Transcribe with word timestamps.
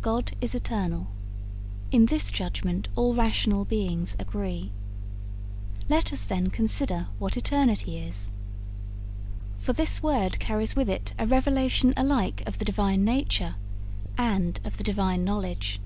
'God 0.00 0.36
is 0.40 0.54
eternal; 0.54 1.08
in 1.90 2.06
this 2.06 2.30
judgment 2.30 2.86
all 2.94 3.16
rational 3.16 3.64
beings 3.64 4.14
agree. 4.20 4.70
Let 5.88 6.12
us, 6.12 6.22
then, 6.22 6.50
consider 6.50 7.08
what 7.18 7.36
eternity 7.36 7.98
is. 7.98 8.30
For 9.58 9.72
this 9.72 10.04
word 10.04 10.38
carries 10.38 10.76
with 10.76 10.88
it 10.88 11.14
a 11.18 11.26
revelation 11.26 11.92
alike 11.96 12.44
of 12.46 12.58
the 12.58 12.64
Divine 12.64 13.04
nature 13.04 13.56
and 14.16 14.60
of 14.62 14.76
the 14.76 14.84
Divine 14.84 15.24
knowledge. 15.24 15.80